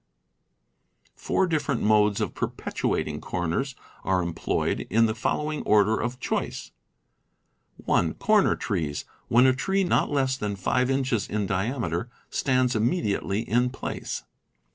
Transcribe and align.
Four 1.15 1.45
different 1.45 1.83
modes 1.83 2.19
of 2.21 2.33
perpetuating 2.33 3.21
corners 3.21 3.75
are 4.03 4.23
employed, 4.23 4.87
in 4.89 5.05
the 5.05 5.13
following 5.13 5.61
order 5.61 5.95
of 6.01 6.19
choice: 6.19 6.71
(1) 7.77 8.15
Corner 8.15 8.55
trees, 8.55 9.05
when 9.27 9.45
a 9.45 9.53
tree 9.53 9.83
not 9.83 10.09
less 10.09 10.37
than 10.37 10.55
five 10.55 10.89
inches 10.89 11.29
in 11.29 11.45
diameter 11.45 12.09
stands 12.31 12.75
immediately 12.75 13.41
in 13.47 13.69
place. 13.69 14.23